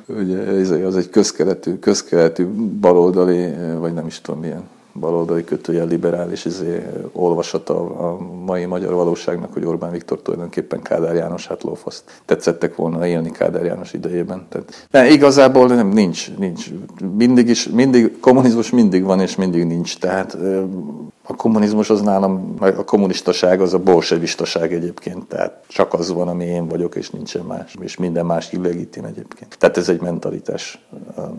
ugye 0.22 0.38
ez 0.38 0.70
az 0.72 0.96
egy 0.96 1.10
közkeletű, 1.10 1.80
közkeletű 1.80 2.46
baloldali, 2.80 3.54
vagy 3.80 3.94
nem 3.94 4.08
is 4.08 4.22
tudom 4.22 4.40
milyen 4.40 4.64
baloldali 5.00 5.44
kötője 5.44 5.84
liberális 5.84 6.46
izé, 6.46 6.84
olvasata 7.12 7.76
a 7.80 8.18
mai 8.46 8.66
magyar 8.66 8.94
valóságnak, 8.94 9.54
hogy 9.54 9.66
Orbán 9.66 9.92
Viktor 9.92 10.22
tulajdonképpen 10.22 10.82
Kádár 10.82 11.16
János 11.16 11.48
hát 11.48 11.64
lófaszt 11.64 12.04
tetszettek 12.26 12.76
volna 12.76 13.08
élni 13.08 13.32
Kádár 13.32 13.66
János 13.66 13.94
idejében. 13.94 14.46
Tehát, 14.50 14.88
de 14.92 15.10
igazából 15.10 15.68
nem, 15.68 15.88
nincs, 15.88 16.36
nincs. 16.38 16.70
Mindig 17.18 17.48
is, 17.48 17.70
mindig, 17.70 18.20
kommunizmus 18.20 18.70
mindig 18.70 19.04
van 19.04 19.20
és 19.20 19.36
mindig 19.36 19.66
nincs. 19.66 19.98
Tehát 19.98 20.38
a 21.28 21.36
kommunizmus 21.36 21.90
az 21.90 22.02
nálam, 22.02 22.56
a 22.60 22.84
kommunistaság 22.84 23.62
az 23.62 23.74
a 23.74 23.80
bolsevistaság 23.80 24.74
egyébként, 24.74 25.28
tehát 25.28 25.64
csak 25.68 25.94
az 25.94 26.12
van, 26.12 26.28
ami 26.28 26.46
én 26.46 26.68
vagyok, 26.68 26.96
és 26.96 27.10
nincsen 27.10 27.46
más, 27.46 27.76
és 27.80 27.98
minden 27.98 28.26
más 28.26 28.52
illegitim 28.52 29.06
egyébként. 29.06 29.58
Tehát 29.58 29.78
ez 29.78 29.90
egy 29.90 30.02
mentalitás 30.02 30.86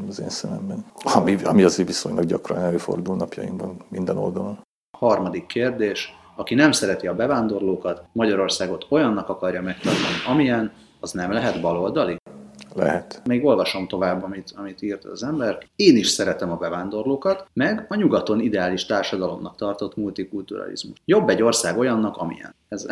az 0.08 0.20
én 0.20 0.28
szememben, 0.28 0.84
ami, 1.14 1.36
ami 1.44 1.62
azért 1.62 1.88
viszonylag 1.88 2.24
gyakran 2.24 2.58
előfordul 2.58 3.16
napjainkban 3.16 3.76
minden 3.88 4.16
oldalon. 4.16 4.58
Harmadik 4.98 5.46
kérdés. 5.46 6.14
Aki 6.36 6.54
nem 6.54 6.72
szereti 6.72 7.06
a 7.06 7.14
bevándorlókat, 7.14 8.02
Magyarországot 8.12 8.86
olyannak 8.88 9.28
akarja 9.28 9.62
megtartani, 9.62 10.14
amilyen, 10.28 10.72
az 11.00 11.12
nem 11.12 11.32
lehet 11.32 11.60
baloldali? 11.60 12.16
Lehet. 12.76 13.22
Még 13.24 13.44
olvasom 13.44 13.88
tovább, 13.88 14.22
amit, 14.22 14.52
amit 14.56 14.82
írt 14.82 15.04
az 15.04 15.22
ember. 15.22 15.58
Én 15.76 15.96
is 15.96 16.08
szeretem 16.08 16.50
a 16.50 16.56
bevándorlókat, 16.56 17.46
meg 17.52 17.86
a 17.88 17.94
nyugaton 17.94 18.40
ideális 18.40 18.86
társadalomnak 18.86 19.56
tartott 19.56 19.96
multikulturalizmus. 19.96 20.98
Jobb 21.04 21.28
egy 21.28 21.42
ország 21.42 21.78
olyannak, 21.78 22.16
amilyen. 22.16 22.54
Ez, 22.68 22.86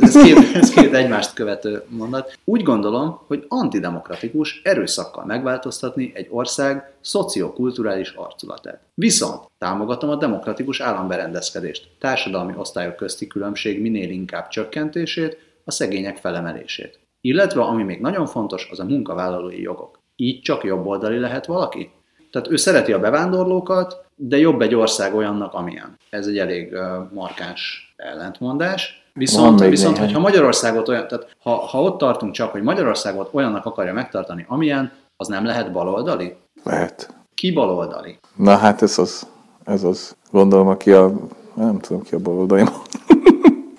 ez, 0.00 0.22
két, 0.22 0.36
ez 0.54 0.70
két 0.70 0.94
egymást 0.94 1.34
követő 1.34 1.82
mondat. 1.88 2.38
Úgy 2.44 2.62
gondolom, 2.62 3.20
hogy 3.26 3.44
antidemokratikus 3.48 4.60
erőszakkal 4.64 5.24
megváltoztatni 5.24 6.12
egy 6.14 6.26
ország 6.30 6.92
szociokulturális 7.00 8.10
arculatát. 8.10 8.80
Viszont 8.94 9.50
támogatom 9.58 10.10
a 10.10 10.16
demokratikus 10.16 10.80
államberendezkedést, 10.80 11.88
társadalmi 11.98 12.52
osztályok 12.56 12.96
közti 12.96 13.26
különbség 13.26 13.80
minél 13.80 14.10
inkább 14.10 14.48
csökkentését, 14.48 15.46
a 15.64 15.70
szegények 15.70 16.16
felemelését. 16.16 16.98
Illetve, 17.20 17.62
ami 17.62 17.82
még 17.82 18.00
nagyon 18.00 18.26
fontos, 18.26 18.68
az 18.70 18.80
a 18.80 18.84
munkavállalói 18.84 19.60
jogok. 19.60 19.98
Így 20.16 20.40
csak 20.40 20.64
jobboldali 20.64 21.18
lehet 21.18 21.46
valaki? 21.46 21.90
Tehát 22.30 22.50
ő 22.50 22.56
szereti 22.56 22.92
a 22.92 23.00
bevándorlókat, 23.00 24.04
de 24.16 24.36
jobb 24.38 24.60
egy 24.60 24.74
ország 24.74 25.14
olyannak, 25.14 25.54
amilyen. 25.54 25.96
Ez 26.10 26.26
egy 26.26 26.38
elég 26.38 26.72
uh, 26.72 27.12
markáns 27.12 27.92
ellentmondás. 27.96 29.10
Viszont, 29.12 29.60
viszont 29.60 29.98
hogyha 29.98 30.18
Magyarországot 30.18 30.88
olyan, 30.88 31.08
tehát 31.08 31.36
ha, 31.42 31.50
ha 31.50 31.82
ott 31.82 31.98
tartunk 31.98 32.32
csak, 32.32 32.50
hogy 32.50 32.62
Magyarországot 32.62 33.28
olyannak 33.32 33.64
akarja 33.64 33.92
megtartani, 33.92 34.44
amilyen, 34.48 34.92
az 35.16 35.28
nem 35.28 35.44
lehet 35.44 35.72
baloldali? 35.72 36.36
Lehet. 36.62 37.14
Ki 37.34 37.52
baloldali? 37.52 38.18
Na 38.36 38.56
hát 38.56 38.82
ez 38.82 38.98
az. 38.98 39.26
Ez 39.64 39.84
az. 39.84 40.16
Gondolom, 40.30 40.68
aki 40.68 40.92
a... 40.92 41.12
Nem 41.54 41.78
tudom, 41.78 42.02
ki 42.02 42.14
a 42.14 42.18
baloldali. 42.18 42.64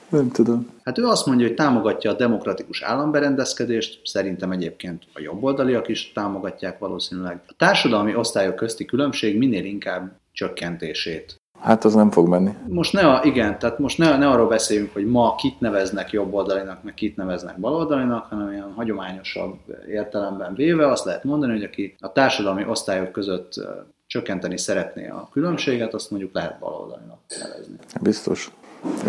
Nem 0.10 0.30
tudom. 0.32 0.70
Hát 0.84 0.98
ő 0.98 1.06
azt 1.06 1.26
mondja, 1.26 1.48
hogy 1.48 1.56
támogatja 1.56 2.12
a 2.12 2.16
demokratikus 2.16 2.82
államberendezkedést, 2.82 4.02
szerintem 4.04 4.52
egyébként 4.52 5.04
a 5.14 5.22
jobboldaliak 5.22 5.88
is 5.88 6.12
támogatják 6.12 6.80
valószínűleg. 6.80 7.42
A 7.48 7.54
társadalmi 7.58 8.16
osztályok 8.16 8.56
közti 8.56 8.86
különbség 8.86 9.38
minél 9.38 9.66
inkább 9.66 10.12
csökkentését. 10.32 11.38
Hát 11.60 11.86
az 11.86 11.94
nem 11.94 12.12
fog 12.12 12.28
menni. 12.28 12.52
Most 12.68 12.94
ne, 12.94 13.02
a, 13.02 13.24
igen, 13.24 13.60
tehát 13.60 13.80
most 13.80 13.98
ne, 13.98 14.18
ne 14.18 14.30
arról 14.30 14.48
beszéljünk, 14.48 14.94
hogy 14.94 15.06
ma 15.06 15.36
kit 15.36 15.60
neveznek 15.60 16.12
jobboldalinak, 16.12 16.84
meg 16.84 16.94
kit 16.94 17.16
neveznek 17.16 17.60
baloldalinak, 17.60 18.26
hanem 18.26 18.52
ilyen 18.52 18.74
hagyományosabb 18.76 19.58
értelemben 19.88 20.54
véve 20.56 20.88
azt 20.88 21.06
lehet 21.06 21.24
mondani, 21.24 21.52
hogy 21.52 21.64
aki 21.64 21.96
a 22.00 22.12
társadalmi 22.12 22.66
osztályok 22.68 23.12
között 23.12 23.54
csökkenteni 24.08 24.58
szeretné 24.58 25.08
a 25.08 25.30
különbséget, 25.32 25.94
azt 25.94 26.12
mondjuk 26.12 26.34
lehet 26.34 26.60
baloldalinak 26.60 27.20
nevezni. 27.42 27.76
Biztos. 28.02 28.52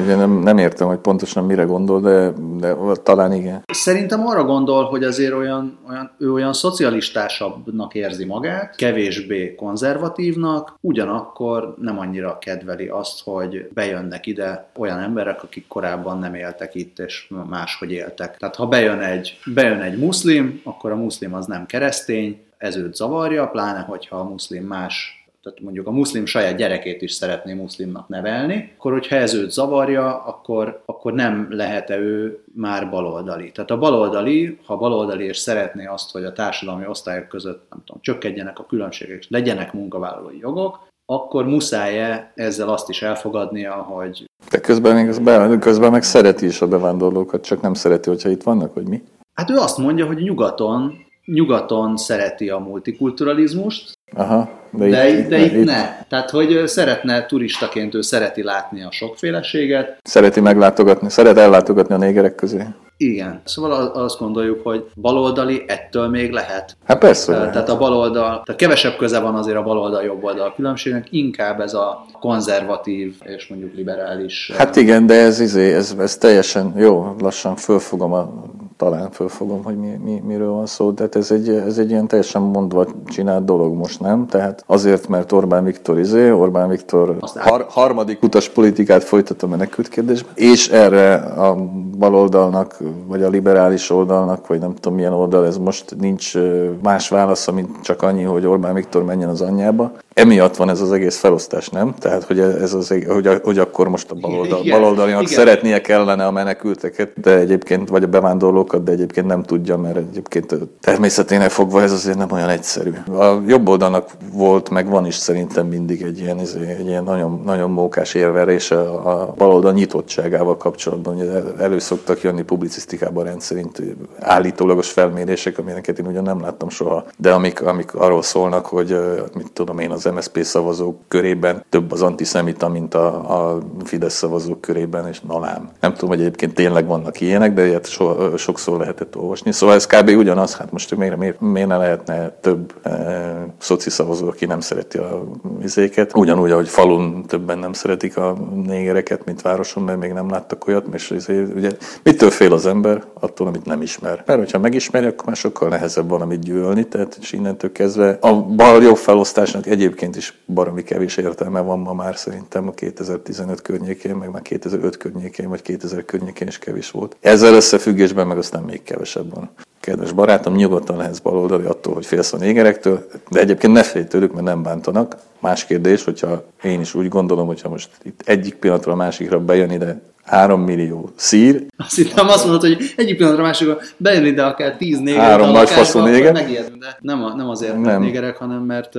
Ugye 0.03 0.17
nem, 0.17 0.31
nem 0.31 0.59
értem, 0.59 0.87
hogy 0.87 0.99
pontosan 0.99 1.45
mire 1.45 1.63
gondol, 1.63 2.01
de, 2.01 2.33
de 2.59 2.77
talán 3.03 3.33
igen. 3.33 3.63
Szerintem 3.73 4.27
arra 4.27 4.45
gondol, 4.45 4.85
hogy 4.85 5.05
azért 5.05 5.33
olyan, 5.33 5.79
olyan, 5.89 6.11
ő 6.19 6.33
olyan 6.33 6.53
szocialistásabbnak 6.53 7.95
érzi 7.95 8.25
magát, 8.25 8.77
kevésbé 8.77 9.55
konzervatívnak, 9.55 10.77
ugyanakkor 10.81 11.75
nem 11.81 11.99
annyira 11.99 12.39
kedveli 12.39 12.87
azt, 12.87 13.23
hogy 13.25 13.69
bejönnek 13.75 14.27
ide 14.27 14.71
olyan 14.79 14.99
emberek, 14.99 15.43
akik 15.43 15.67
korábban 15.67 16.19
nem 16.19 16.35
éltek 16.35 16.75
itt, 16.75 16.99
és 16.99 17.31
máshogy 17.49 17.93
éltek. 17.93 18.37
Tehát 18.37 18.57
ha 18.57 18.67
bejön 18.67 19.01
egy, 19.01 19.39
bejön 19.55 19.81
egy 19.81 19.99
muszlim, 19.99 20.61
akkor 20.65 20.91
a 20.91 20.97
muszlim 20.97 21.35
az 21.35 21.47
nem 21.47 21.67
keresztény, 21.67 22.41
ez 22.61 22.77
őt 22.77 22.95
zavarja, 22.95 23.47
pláne 23.47 23.81
hogyha 23.81 24.17
a 24.17 24.29
muszlim 24.29 24.65
más 24.65 25.20
tehát 25.43 25.61
mondjuk 25.61 25.87
a 25.87 25.91
muszlim 25.91 26.27
saját 26.27 26.57
gyerekét 26.57 27.03
is 27.03 27.13
szeretné 27.13 27.53
muszlimnak 27.53 28.09
nevelni, 28.09 28.73
akkor 28.77 28.93
hogyha 28.93 29.17
ez 29.17 29.35
őt 29.35 29.51
zavarja, 29.51 30.25
akkor, 30.25 30.83
akkor 30.87 31.13
nem 31.13 31.47
lehet-e 31.51 31.99
ő 31.99 32.45
már 32.55 32.91
baloldali. 32.91 33.53
Tehát 33.53 33.71
a 33.71 33.79
baloldali, 33.79 34.59
ha 34.65 34.77
baloldali 34.77 35.25
és 35.25 35.37
szeretné 35.37 35.87
azt, 35.87 36.11
hogy 36.11 36.25
a 36.25 36.33
társadalmi 36.33 36.87
osztályok 36.87 37.29
között 37.29 37.67
nem 37.71 37.83
tudom, 37.85 38.03
csökkenjenek 38.03 38.59
a 38.59 38.67
különbségek, 38.67 39.25
legyenek 39.29 39.73
munkavállalói 39.73 40.39
jogok, 40.39 40.89
akkor 41.07 41.47
muszáj-e 41.47 42.33
ezzel 42.35 42.69
azt 42.69 42.89
is 42.89 43.03
elfogadnia, 43.03 43.73
hogy... 43.73 44.25
De 44.51 44.61
közben, 44.61 44.95
még 44.95 45.23
be, 45.23 45.59
közben 45.59 45.91
meg 45.91 46.03
szereti 46.03 46.47
is 46.47 46.61
a 46.61 46.69
bevándorlókat, 46.69 47.45
csak 47.45 47.61
nem 47.61 47.75
szereti, 47.75 48.09
hogyha 48.09 48.29
itt 48.29 48.43
vannak, 48.43 48.75
hogy 48.75 48.89
mi? 48.89 49.03
Hát 49.35 49.51
ő 49.51 49.57
azt 49.57 49.79
mondja, 49.79 50.07
hogy 50.07 50.23
nyugaton 50.23 51.09
nyugaton 51.25 51.97
szereti 51.97 52.49
a 52.49 52.59
multikulturalizmust, 52.59 53.93
Aha, 54.15 54.51
de, 54.71 54.89
de, 54.89 55.09
itt, 55.09 55.29
de 55.29 55.39
itt, 55.39 55.53
itt 55.53 55.65
ne. 55.65 56.05
Tehát, 56.09 56.31
hogy 56.31 56.63
szeretne 56.67 57.27
turistaként, 57.27 57.95
ő 57.95 58.01
szereti 58.01 58.43
látni 58.43 58.83
a 58.83 58.91
sokféleséget. 58.91 59.99
Szereti 60.03 60.41
meglátogatni, 60.41 61.11
szeret 61.11 61.37
ellátogatni 61.37 61.95
a 61.95 61.99
négerek 61.99 62.35
közé. 62.35 62.67
Igen. 62.97 63.41
Szóval 63.45 63.73
azt 63.87 64.19
gondoljuk, 64.19 64.63
hogy 64.63 64.85
baloldali 64.95 65.65
ettől 65.67 66.09
még 66.09 66.31
lehet. 66.33 66.77
Hát 66.85 66.99
persze. 66.99 67.33
Tehát 67.33 67.55
lehet. 67.55 67.69
a 67.69 67.79
baloldal, 67.79 68.43
tehát 68.45 68.57
kevesebb 68.57 68.97
köze 68.97 69.21
van 69.21 69.35
azért 69.35 69.57
a 69.57 69.63
baloldal 69.63 70.03
jobb 70.03 70.25
oldal 70.25 70.53
különbségnek, 70.55 71.07
inkább 71.11 71.61
ez 71.61 71.75
a 71.75 72.07
konzervatív 72.21 73.15
és 73.25 73.47
mondjuk 73.49 73.75
liberális. 73.75 74.53
Hát 74.57 74.77
igen, 74.77 75.07
de 75.07 75.15
ez, 75.15 75.41
izé, 75.41 75.75
ez, 75.75 75.95
ez 75.99 76.17
teljesen 76.17 76.75
jó, 76.77 77.15
lassan 77.19 77.57
fölfogom 77.57 78.13
a 78.13 78.33
talán 78.81 79.11
fölfogom, 79.11 79.65
hogy 79.65 79.77
mi, 79.77 80.01
mi, 80.05 80.23
miről 80.27 80.51
van 80.51 80.67
szó, 80.67 80.91
de 80.91 81.09
ez 81.13 81.31
egy, 81.31 81.49
ez 81.49 81.79
egy 81.79 81.91
ilyen 81.91 82.07
teljesen 82.07 82.43
mondva 82.43 82.87
csinált 83.07 83.45
dolog 83.45 83.75
most, 83.75 84.01
nem? 84.01 84.27
Tehát 84.27 84.65
azért, 84.67 85.09
mert 85.09 85.33
Orbán 85.33 85.65
Viktor 85.65 85.99
izé, 85.99 86.31
Orbán 86.31 86.69
Viktor 86.69 87.17
har, 87.35 87.67
harmadik 87.69 88.23
utas 88.23 88.49
politikát 88.49 89.05
folytat 89.05 89.43
a 89.43 89.47
menekült 89.47 89.89
kérdésben, 89.89 90.33
és 90.35 90.69
erre 90.69 91.15
a 91.15 91.55
baloldalnak, 91.99 92.79
vagy 93.07 93.23
a 93.23 93.29
liberális 93.29 93.91
oldalnak, 93.91 94.47
vagy 94.47 94.61
nem 94.61 94.75
tudom 94.75 94.95
milyen 94.95 95.13
oldal, 95.13 95.47
ez 95.47 95.57
most 95.57 95.97
nincs 95.99 96.35
más 96.83 97.09
válasz, 97.09 97.51
mint 97.51 97.81
csak 97.83 98.03
annyi, 98.03 98.23
hogy 98.23 98.47
Orbán 98.47 98.75
Viktor 98.75 99.05
menjen 99.05 99.29
az 99.29 99.41
anyjába. 99.41 99.93
Emiatt 100.15 100.57
van 100.57 100.71
ez 100.71 100.81
az 100.81 100.93
egész 100.93 101.17
felosztás, 101.17 101.69
nem? 101.69 101.95
Tehát, 101.99 102.25
hogy, 102.25 102.39
ez 102.41 102.75
az, 102.75 102.89
hogy, 102.89 103.41
hogy 103.43 103.59
akkor 103.59 103.89
most 103.89 104.11
a 104.11 104.15
baloldal, 104.15 104.63
baloldalinak 104.71 105.27
szeretnie 105.27 105.81
kellene 105.81 106.27
a 106.27 106.31
menekülteket, 106.31 107.21
de 107.21 107.39
egyébként, 107.39 107.89
vagy 107.89 108.03
a 108.03 108.07
bevándorlókat, 108.07 108.83
de 108.83 108.93
egyébként 108.93 109.27
nem 109.27 109.43
tudja, 109.43 109.77
mert 109.77 109.97
egyébként 109.97 110.55
természetének 110.81 111.51
fogva 111.51 111.83
ez 111.83 111.93
azért 111.93 112.19
nem 112.19 112.31
olyan 112.31 112.49
egyszerű. 112.49 112.93
A 113.19 113.41
jobb 113.47 113.69
oldalnak 113.69 114.11
volt, 114.33 114.71
meg 114.71 114.89
van 114.89 115.07
is 115.07 115.15
szerintem 115.15 115.67
mindig 115.67 116.03
egy 116.03 116.19
ilyen, 116.19 116.39
izé, 116.39 116.77
egy 116.79 116.87
ilyen 116.87 117.05
nagyon, 117.05 117.43
nagyon 117.45 117.71
mókás 117.71 118.15
érverés 118.15 118.71
a 118.71 119.35
baloldal 119.37 119.73
nyitottságával 119.73 120.57
kapcsolatban. 120.57 121.15
Ugye 121.15 121.31
elő 121.59 121.79
szoktak 121.79 122.23
jönni 122.23 122.43
publicisztikában 122.43 123.25
rendszerint 123.25 123.83
állítólagos 124.19 124.91
felmérések, 124.91 125.59
amineket 125.59 125.99
én 125.99 126.07
ugyan 126.07 126.23
nem 126.23 126.41
láttam 126.41 126.69
soha, 126.69 127.05
de 127.17 127.33
amik, 127.33 127.63
amik 127.63 127.95
arról 127.95 128.23
szólnak, 128.23 128.67
hogy 128.67 128.99
mit 129.35 129.53
tudom 129.53 129.79
én, 129.79 129.91
az 129.91 130.00
az 130.05 130.13
MSZP 130.15 130.43
szavazók 130.43 131.01
körében 131.09 131.65
több 131.69 131.93
az 131.93 132.03
antiszemita, 132.03 132.69
mint 132.69 132.95
a, 132.95 133.07
a 133.53 133.59
Fidesz 133.85 134.15
szavazók 134.15 134.61
körében, 134.61 135.09
és 135.09 135.21
nalám. 135.21 135.71
Nem 135.81 135.93
tudom, 135.93 136.09
hogy 136.09 136.21
egyébként 136.21 136.55
tényleg 136.55 136.87
vannak 136.87 137.21
ilyenek, 137.21 137.55
de 137.55 137.67
ilyet 137.67 137.89
so, 137.89 138.37
sokszor 138.37 138.79
lehetett 138.79 139.17
olvasni. 139.17 139.53
Szóval 139.53 139.75
ez 139.75 139.87
kb. 139.87 140.09
ugyanaz, 140.09 140.57
hát 140.57 140.73
most 140.73 140.97
miért, 140.97 141.17
miért, 141.17 141.41
miért 141.41 141.69
ne 141.69 141.77
lehetne 141.77 142.29
több 142.41 142.75
e, 142.83 143.47
szoci 143.59 143.91
szavazó, 143.91 144.29
aki 144.29 144.47
nem 144.47 144.61
szereti 144.61 144.99
a 144.99 145.23
vizéket. 145.59 146.17
Ugyanúgy, 146.17 146.51
ahogy 146.51 146.69
falun 146.69 147.25
többen 147.27 147.59
nem 147.59 147.73
szeretik 147.73 148.17
a 148.17 148.37
négereket, 148.65 149.25
mint 149.25 149.43
városon, 149.43 149.83
mert 149.83 149.99
még 149.99 150.13
nem 150.13 150.31
láttak 150.31 150.67
olyat, 150.67 150.87
és 150.93 151.11
ezért, 151.11 151.55
ugye 151.55 151.71
mitől 152.03 152.31
fél 152.31 152.53
az 152.53 152.67
ember? 152.67 153.03
Attól, 153.21 153.47
amit 153.47 153.65
nem 153.65 153.83
ismer. 153.83 154.23
Mert 154.27 154.39
hogyha 154.39 154.59
megismeri, 154.59 155.07
akkor 155.07 155.27
már 155.27 155.37
sokkal 155.37 155.69
nehezebb 155.69 156.09
valamit 156.09 156.41
gyűlölni, 156.41 156.85
tehát 156.89 157.19
és 157.21 157.33
innentől 157.33 157.73
kezdve 157.73 158.19
a 158.21 158.43
bal-jobb 158.43 158.97
felosztásnak 158.97 159.67
egyébként 159.91 160.17
is 160.17 160.35
baromi 160.47 160.83
kevés 160.83 161.17
értelme 161.17 161.61
van 161.61 161.79
ma 161.79 161.93
már 161.93 162.17
szerintem 162.17 162.69
a 162.69 162.71
2015 162.71 163.63
környékén, 163.63 164.15
meg 164.15 164.31
már 164.31 164.43
2005 164.43 164.97
környékén, 164.97 165.49
vagy 165.49 165.63
2000 165.63 166.05
környékén 166.05 166.49
is 166.49 166.59
kevés 166.59 166.91
volt. 166.91 167.17
Ezzel 167.21 167.55
összefüggésben 167.55 168.27
meg 168.27 168.39
aztán 168.39 168.63
még 168.63 168.83
kevesebb 168.83 169.35
van. 169.35 169.51
Kedves 169.81 170.13
barátom, 170.13 170.55
nyugodtan 170.55 170.97
lehetsz 170.97 171.19
baloldali 171.19 171.65
attól, 171.65 171.95
hogy 171.95 172.07
félsz 172.07 172.33
a 172.33 172.37
négerektől, 172.37 173.07
de 173.31 173.41
egyébként 173.41 173.73
ne 173.73 173.83
félj 173.83 174.05
tőlük, 174.05 174.33
mert 174.33 174.45
nem 174.45 174.63
bántanak. 174.63 175.17
Más 175.41 175.65
kérdés, 175.65 176.05
hogyha 176.05 176.45
én 176.63 176.81
is 176.81 176.95
úgy 176.95 177.09
gondolom, 177.09 177.47
hogyha 177.47 177.69
most 177.69 177.91
itt 178.03 178.21
egyik 178.25 178.55
pillanatra 178.55 178.93
a 178.93 178.97
másikra 178.97 179.41
bejön 179.41 179.71
ide 179.71 180.01
3 180.31 180.61
millió 180.61 181.11
szír. 181.17 181.67
Azt 181.77 181.97
hittem 181.97 182.29
azt 182.29 182.45
mondod, 182.45 182.61
hogy 182.61 182.93
egyik 182.97 183.17
pillanatra 183.17 183.43
másikra 183.43 183.79
bejön 183.97 184.25
ide 184.25 184.43
akár 184.43 184.77
10 184.77 184.99
néger. 184.99 185.21
Három 185.21 185.51
nagy 185.51 185.69
faszú 185.69 185.99
néger. 185.99 186.33
de 186.33 186.97
nem, 187.01 187.25
a, 187.25 187.35
nem 187.35 187.49
azért, 187.49 187.79
mert 187.79 187.99
négerek, 187.99 188.37
hanem 188.37 188.63
mert 188.63 188.93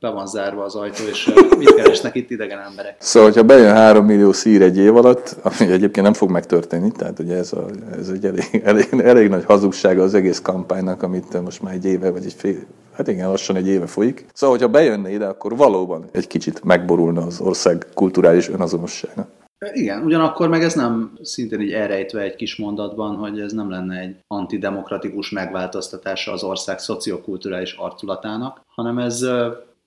be 0.00 0.08
van 0.08 0.26
zárva 0.26 0.64
az 0.64 0.74
ajtó, 0.74 1.04
és 1.10 1.30
mit 1.58 1.74
keresnek 1.74 2.14
itt 2.14 2.30
idegen 2.30 2.58
emberek. 2.68 2.96
Szóval, 2.98 3.28
hogyha 3.28 3.44
bejön 3.44 3.74
3 3.74 4.04
millió 4.04 4.32
szír 4.32 4.62
egy 4.62 4.78
év 4.78 4.96
alatt, 4.96 5.36
ami 5.42 5.70
egyébként 5.70 6.06
nem 6.06 6.14
fog 6.14 6.30
megtörténni, 6.30 6.92
tehát 6.92 7.18
ugye 7.18 7.36
ez, 7.36 7.52
a, 7.52 7.66
ez 7.98 8.08
egy 8.08 8.24
elég, 8.24 8.62
elég, 8.64 8.88
elég 9.04 9.28
nagy 9.28 9.44
hazugsága 9.44 10.02
az 10.02 10.14
egész 10.14 10.40
kampánynak, 10.40 11.02
amit 11.02 11.42
most 11.42 11.62
már 11.62 11.74
egy 11.74 11.84
éve 11.84 12.10
vagy 12.10 12.24
egy 12.24 12.34
fél, 12.36 12.56
hát 12.98 13.08
igen, 13.08 13.28
lassan 13.28 13.56
egy 13.56 13.66
éve 13.66 13.86
folyik. 13.86 14.26
Szóval, 14.32 14.56
hogyha 14.56 14.72
bejönne 14.72 15.10
ide, 15.10 15.26
akkor 15.26 15.56
valóban 15.56 16.08
egy 16.12 16.26
kicsit 16.26 16.64
megborulna 16.64 17.22
az 17.22 17.40
ország 17.40 17.86
kulturális 17.94 18.48
önazonossága. 18.48 19.28
Igen, 19.72 20.04
ugyanakkor 20.04 20.48
meg 20.48 20.62
ez 20.62 20.74
nem 20.74 21.12
szintén 21.22 21.60
így 21.60 21.72
elrejtve 21.72 22.20
egy 22.20 22.34
kis 22.34 22.56
mondatban, 22.56 23.16
hogy 23.16 23.40
ez 23.40 23.52
nem 23.52 23.70
lenne 23.70 23.98
egy 23.98 24.16
antidemokratikus 24.26 25.30
megváltoztatása 25.30 26.32
az 26.32 26.42
ország 26.42 26.78
szociokulturális 26.78 27.72
arculatának, 27.72 28.60
hanem 28.74 28.98
ez, 28.98 29.26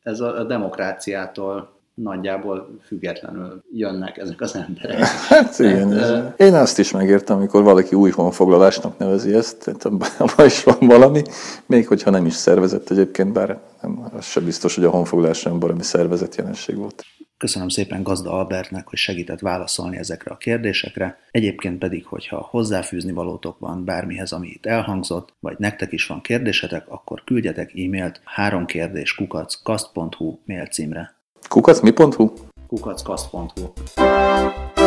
ez 0.03 0.19
a 0.19 0.43
demokráciától 0.43 1.69
nagyjából 2.03 2.79
függetlenül 2.85 3.63
jönnek 3.71 4.17
ezek 4.17 4.41
az 4.41 4.55
emberek. 4.55 4.99
Hát 4.99 5.59
igen, 5.59 5.99
hát, 5.99 6.39
én 6.39 6.53
azt 6.53 6.79
is 6.79 6.91
megértem, 6.91 7.37
amikor 7.37 7.63
valaki 7.63 7.95
új 7.95 8.09
honfoglalásnak 8.09 8.97
nevezi 8.97 9.33
ezt, 9.33 9.57
tehát 9.63 9.85
abban 9.85 10.45
is 10.45 10.63
van 10.63 10.77
valami, 10.79 11.21
még 11.65 11.87
hogyha 11.87 12.09
nem 12.09 12.25
is 12.25 12.33
szervezett 12.33 12.89
egyébként, 12.89 13.33
bár 13.33 13.59
nem, 13.81 14.09
az 14.13 14.25
sem 14.25 14.43
biztos, 14.43 14.75
hogy 14.75 14.83
a 14.83 14.89
honfoglalás 14.89 15.37
sem 15.37 15.59
valami 15.59 15.83
szervezett 15.83 16.35
jelenség 16.35 16.75
volt. 16.75 17.05
Köszönöm 17.37 17.69
szépen 17.69 18.03
Gazda 18.03 18.31
Albertnek, 18.31 18.87
hogy 18.87 18.97
segített 18.97 19.39
válaszolni 19.39 19.97
ezekre 19.97 20.31
a 20.31 20.37
kérdésekre. 20.37 21.19
Egyébként 21.31 21.79
pedig, 21.79 22.05
hogyha 22.05 22.47
hozzáfűzni 22.49 23.11
valótok 23.11 23.59
van 23.59 23.85
bármihez, 23.85 24.31
ami 24.31 24.47
itt 24.47 24.65
elhangzott, 24.65 25.33
vagy 25.39 25.55
nektek 25.57 25.91
is 25.91 26.07
van 26.07 26.21
kérdésetek, 26.21 26.85
akkor 26.87 27.23
küldjetek 27.23 27.69
e-mailt 27.69 28.21
három 28.23 28.65
kérdés 28.65 29.15
kukac 29.15 29.61
mail 30.45 30.65
címre. 30.65 31.20
Kukac 31.51 31.83
mi.hu? 31.83 32.31
kukackast.hu 32.69 34.80